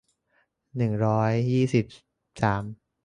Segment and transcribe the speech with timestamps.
[0.77, 1.85] หนึ่งร้อยยี่สิบ
[2.41, 2.63] สาม